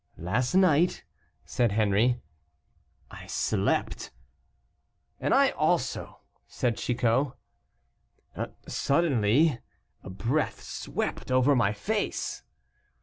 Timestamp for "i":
3.11-3.27, 5.31-5.51